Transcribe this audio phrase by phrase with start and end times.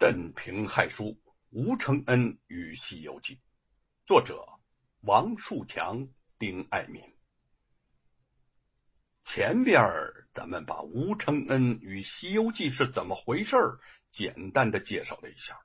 [0.00, 1.20] 镇平害书
[1.50, 3.34] 吴承恩与《西游记》，
[4.06, 4.46] 作者
[5.02, 7.02] 王树强、丁爱民。
[9.24, 9.84] 前边
[10.32, 13.58] 咱们把吴承恩与《西游记》是怎么回事
[14.10, 15.60] 简单的介绍了一下，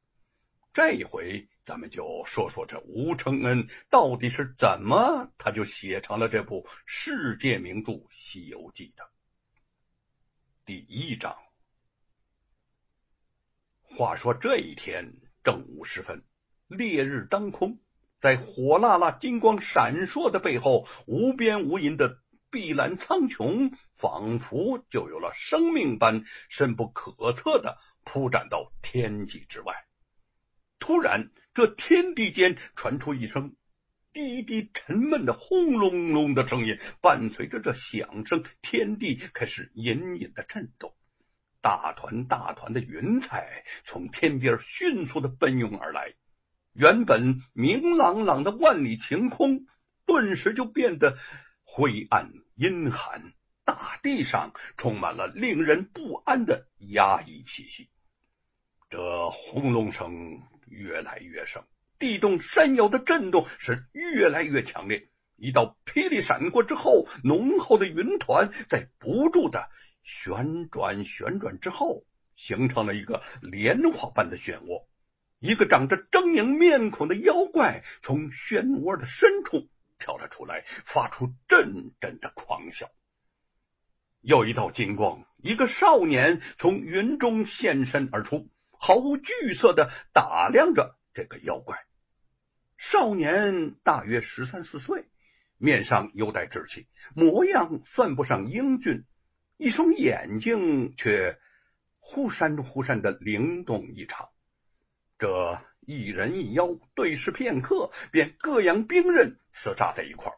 [0.74, 9.10] 这一回咱们就说说这吴承恩到底是怎么他就写成了这部世界名著《西游记》的。
[10.66, 11.38] 第一章。
[13.96, 16.26] 话说这一天正午时分，
[16.68, 17.80] 烈日当空，
[18.20, 29.74] 在火辣辣、金光闪烁的背后，无边无垠的碧蓝苍穹，仿佛就有了生命般深不可测的铺展到天际之外。
[30.78, 33.56] 突然，这天地间传出一声
[34.12, 40.94] 低低沉闷的轰隆隆的声音，伴随着这响声，天地开始隐隐的震动。
[41.66, 46.14] 大团大团的云彩从天边迅速的奔涌而来，
[46.74, 49.66] 原本明朗朗的万里晴空，
[50.06, 51.18] 顿时就变得
[51.64, 53.34] 灰暗阴寒。
[53.64, 57.90] 大地上充满了令人不安的压抑气息。
[58.92, 61.64] 这轰隆声越来越盛，
[61.98, 65.10] 地动山摇的震动是越来越强烈。
[65.36, 69.68] 一道霹雳闪过之后，浓厚的云团在不住的。
[70.06, 72.06] 旋转旋转之后，
[72.36, 74.86] 形成了一个莲花般的漩涡。
[75.40, 79.68] 一个长着狰狞面孔的妖怪从漩涡的深处
[79.98, 82.92] 跳了出来，发出阵阵的狂笑。
[84.22, 91.84] 又一道金光，一个少年从云中现身而出，毫无惧色的打量着这个妖怪。
[92.78, 95.06] 少年大约十三四岁，
[95.58, 99.04] 面上犹带稚气，模样算不上英俊。
[99.58, 101.40] 一双眼睛却
[102.00, 104.30] 忽闪忽闪的灵动异常。
[105.18, 110.34] 这一人一妖对视片刻，便各扬兵刃，厮杀在一块。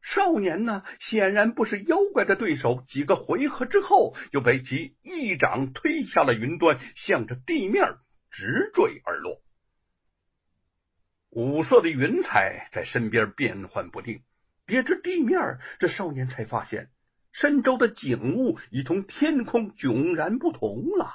[0.00, 2.84] 少年呢，显然不是妖怪的对手。
[2.86, 7.96] 几个回合之后，就被其一掌推下了云端，向着地面
[8.30, 9.42] 直坠而落。
[11.30, 14.22] 五色的云彩在身边变幻不定，
[14.66, 16.92] 叠至地面，这少年才发现。
[17.38, 21.12] 深州的景物已同天空迥然不同了。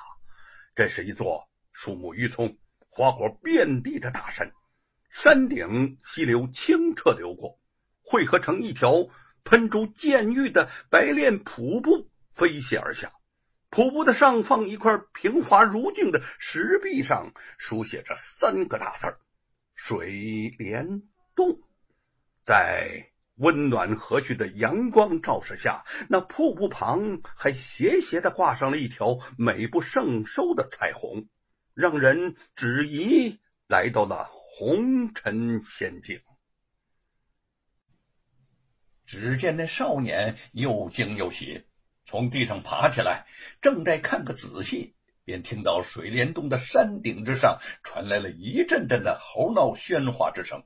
[0.76, 2.60] 这是一座树木郁葱、
[2.90, 4.52] 花果遍地的大山，
[5.10, 7.60] 山顶溪流清澈流过，
[8.04, 9.08] 汇合成一条
[9.44, 13.12] 喷出溅玉的白练瀑布飞泻而下。
[13.72, 19.18] 瀑布的上方一块平滑如镜的石壁上，书写着三个大字
[19.74, 21.02] 水帘
[21.34, 21.62] 洞”。
[22.46, 23.11] 在
[23.42, 31.28] 温暖和煦的阳光照射下，那瀑布旁还斜斜的挂上了一条美不胜收的彩虹，
[31.74, 36.22] 让人只疑来到了红尘仙境。
[39.08, 41.66] 只见那少年又惊又喜，
[42.06, 43.26] 从地上爬起来，
[43.60, 44.94] 正在看个仔细，
[45.26, 50.64] 便听到水帘洞的山顶之上传来了一阵阵的猴闹喧哗之声。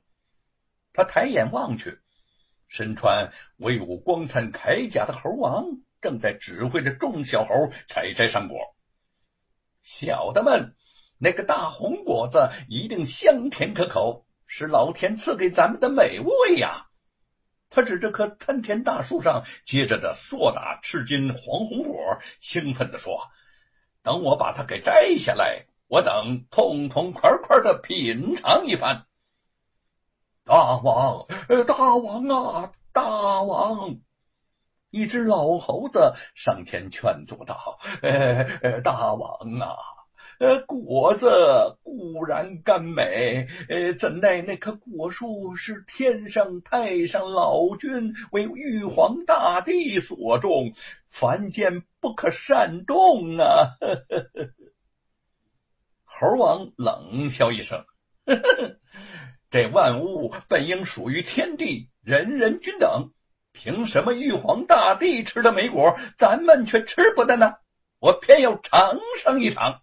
[0.92, 1.98] 他抬眼望去。
[2.68, 5.64] 身穿威武光灿铠甲的猴王
[6.00, 8.58] 正在指挥着众小猴采摘山果。
[9.82, 10.74] 小的们，
[11.18, 16.88] 那个大红果子一定香甜可口，是老天赐给咱们的美味呀！
[17.68, 23.28] 他指着棵参天大树上结着的硕大赤金黄红果，兴奋地说
[24.02, 29.06] ：“等我把它给摘下来，我等痛痛快快的品尝一番。”
[30.46, 33.96] 大王，呃大王啊，大王！
[34.90, 39.76] 一只老猴子上前劝阻道：“呃，大王啊，
[40.40, 41.28] 呃，果子
[41.82, 50.72] 固然甘美，呃，怎奈那棵果树是天上太上老君为玉皇大帝所种，
[51.10, 53.68] 凡间不可擅动啊！”
[56.04, 57.84] 猴王冷笑一声。
[58.24, 58.78] 呵 呵
[59.56, 63.12] 这万物本应属于天地，人人均等。
[63.52, 67.54] 凭什么玉皇大帝吃的美果，咱们却吃不得呢？
[67.98, 69.80] 我偏要尝上一尝。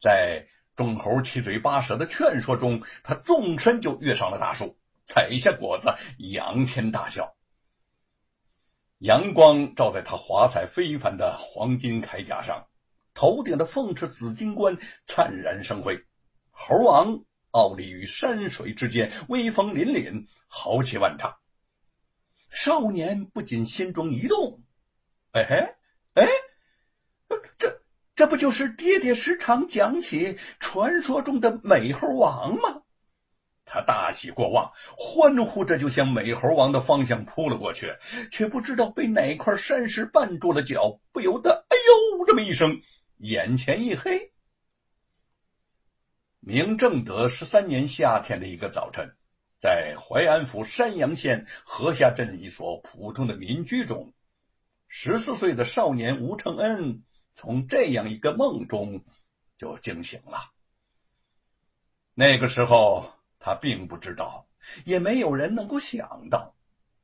[0.00, 7.36] 在众猴七嘴八舌的劝说中，他纵身就跃上了大树，采下果子，仰天大笑。
[8.98, 12.66] 阳光照在他华彩非凡的黄金铠甲上，
[13.14, 14.76] 头顶的凤翅紫金冠
[15.06, 16.04] 灿然生辉。
[16.50, 17.20] 猴王。
[17.50, 21.36] 傲立于山水之间，威风凛凛，豪气万丈。
[22.50, 24.62] 少年不禁心中一动
[25.32, 25.74] ：“哎嘿，
[26.14, 26.28] 哎，
[27.58, 27.82] 这
[28.14, 32.82] 这不就是爹爹时常讲起传说中的美猴王吗？
[33.70, 37.96] 他大喜过望，欢呼着就向美猴王的方向扑了过去，
[38.32, 42.80] 却不知道被哪块山石绊住了脚，不由得“哎呦”这么一声，
[43.18, 44.32] 眼前一黑。
[46.40, 49.14] 明正德十三年夏天的一个早晨，
[49.60, 54.12] 在淮安府山阳县河下镇一所普通的民居中，
[54.86, 57.02] 十四岁的少年吴承恩。
[57.40, 59.04] 从这样一个梦中
[59.58, 60.38] 就惊醒了。
[62.12, 64.48] 那个时候，他并不知道，
[64.84, 66.56] 也没有人能够想到，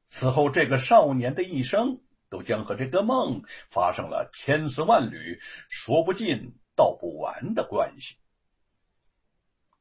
[0.09, 8.17] 此后这个少年的一生都将和这个梦发生了千丝万缕、说不尽、道不完的关系。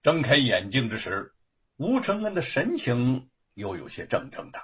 [0.03, 1.33] 睁开眼睛之时，
[1.77, 4.59] 吴承恩的神情又有些怔怔的，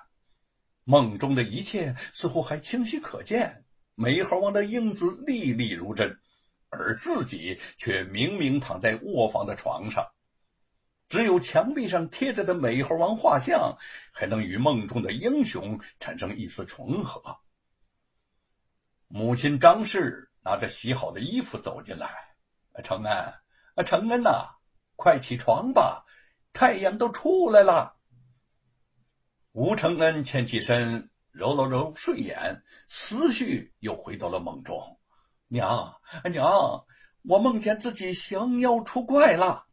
[0.83, 3.63] 梦中的一切似乎还清晰可见。
[3.95, 6.19] 美猴王的英姿历历如真，
[6.67, 10.11] 而自己却明明躺在卧房的床上，
[11.07, 13.77] 只有墙壁上贴着的美猴王画像
[14.11, 17.37] 还能与梦中的英雄产生一丝重合。
[19.07, 22.09] 母亲张氏拿着洗好的衣服走进来
[22.83, 24.58] ：“承恩，承恩呐，
[24.99, 26.05] 快起床吧，
[26.51, 27.95] 太阳都出来了。”
[29.53, 31.09] 吴承恩欠起身。
[31.31, 34.99] 揉了揉睡眼，思绪又回到了梦中。
[35.47, 36.01] 娘，
[36.31, 36.85] 娘，
[37.21, 39.67] 我梦见自己降妖出怪了。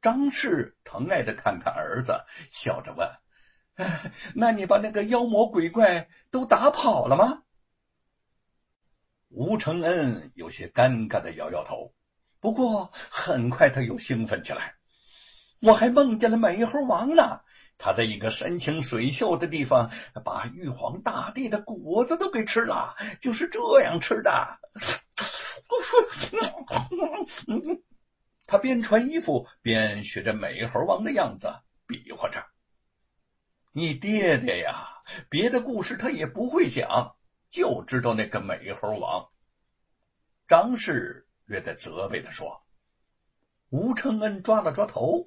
[0.00, 3.10] 张氏疼爱的看看儿子，笑着问
[4.36, 7.42] ：“那你把那个妖魔鬼怪都打跑了吗？”
[9.28, 11.92] 吴承恩有些尴尬的摇摇头，
[12.42, 14.74] 不过很快他又兴奋起来
[15.62, 17.42] ：“我还梦见了美猴王呢。”
[17.78, 19.92] 他在一个山清水秀的地方，
[20.24, 24.58] 把玉皇大帝的果子都给吃了，就是这样吃的。
[28.46, 32.44] 他边穿衣服边学着美猴王的样子比划着。
[33.70, 34.88] 你爹爹呀，
[35.28, 37.14] 别的故事他也不会讲，
[37.50, 39.28] 就知道那个美猴王。
[40.48, 42.64] 张氏略带责备的说。
[43.68, 45.26] 吴承恩抓了抓头，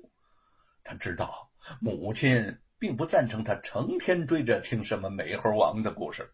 [0.83, 1.51] 他知道。
[1.79, 6.31] 母亲并不赞成他成天追着听什么美猴王的故事，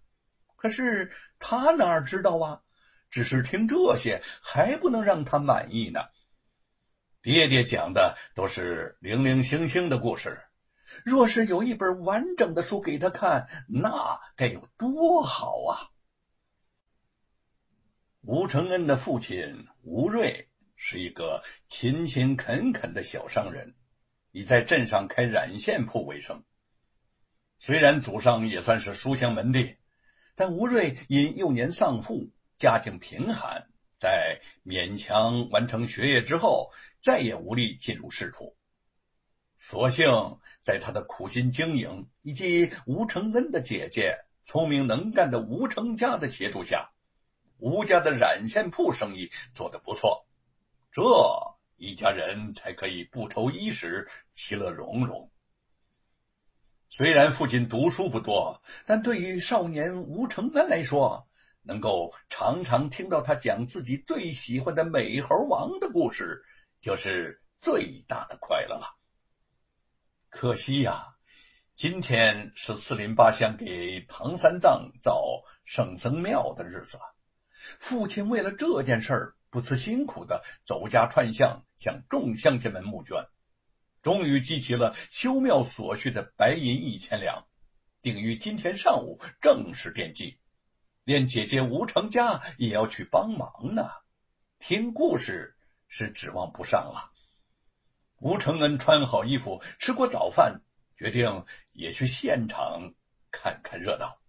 [0.55, 2.61] 可是他哪知道啊？
[3.09, 6.01] 只是听这些还不能让他满意呢。
[7.21, 10.41] 爹爹讲的都是零零星星的故事，
[11.05, 15.91] 若是有一本完整的书给他看，那该有多好啊！
[18.21, 23.73] 吴承恩的父亲吴瑞是一个勤勤恳恳的小商人。
[24.31, 26.43] 以在镇上开染线铺为生。
[27.57, 29.75] 虽然祖上也算是书香门第，
[30.35, 36.71] 但吴瑞因幼年丧父，家境贫寒，在勉强完成学业之后，
[37.01, 38.55] 再也无力进入仕途。
[39.55, 46.91] 所幸在他的苦心经营以及吴承恩的姐姐聪明能干的吴成家的协助下，
[47.61, 50.25] 吴家的染线铺生意做得不错。
[50.91, 51.01] 这。
[51.83, 55.31] 一家人才可以不愁衣食，其乐融融。
[56.89, 61.27] 虽然父亲读书不多，但对于少年吴承恩来说，
[61.63, 66.45] 能够常常听到他讲自己最喜欢的美猴王的故事，
[66.81, 68.95] 就是最大的快乐了。
[70.29, 71.15] 可惜呀，
[71.73, 76.99] 今天是四邻八乡给唐三藏造圣僧庙的日子，
[77.79, 79.35] 父亲为了这件事儿。
[79.53, 83.27] 不辞辛苦的走家串巷，向众乡亲们募捐，
[84.01, 87.45] 终于集齐了修庙所需的白银一千两，
[88.01, 90.39] 定于今天上午正式奠基。
[91.03, 93.89] 连姐姐吴成家也要去帮忙呢。
[94.57, 95.57] 听故事
[95.89, 97.11] 是指望不上了。
[98.19, 100.61] 吴承恩穿好衣服，吃过早饭，
[100.95, 102.93] 决定也去现场
[103.31, 104.20] 看看热闹。